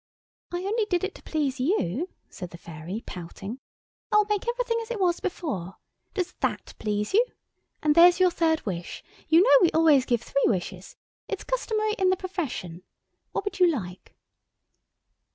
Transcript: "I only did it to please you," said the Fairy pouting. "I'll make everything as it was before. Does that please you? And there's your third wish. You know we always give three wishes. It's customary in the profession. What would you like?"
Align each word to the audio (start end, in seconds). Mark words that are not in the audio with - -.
"I 0.51 0.63
only 0.65 0.85
did 0.87 1.03
it 1.03 1.13
to 1.13 1.21
please 1.21 1.59
you," 1.59 2.09
said 2.27 2.49
the 2.49 2.57
Fairy 2.57 3.03
pouting. 3.05 3.59
"I'll 4.11 4.25
make 4.25 4.47
everything 4.49 4.79
as 4.81 4.89
it 4.89 4.99
was 4.99 5.19
before. 5.19 5.75
Does 6.15 6.33
that 6.39 6.73
please 6.79 7.13
you? 7.13 7.23
And 7.83 7.93
there's 7.93 8.19
your 8.19 8.31
third 8.31 8.65
wish. 8.65 9.03
You 9.27 9.43
know 9.43 9.57
we 9.61 9.69
always 9.73 10.05
give 10.07 10.23
three 10.23 10.45
wishes. 10.47 10.95
It's 11.27 11.43
customary 11.43 11.93
in 11.99 12.09
the 12.09 12.17
profession. 12.17 12.81
What 13.31 13.45
would 13.45 13.59
you 13.59 13.67
like?" 13.69 14.15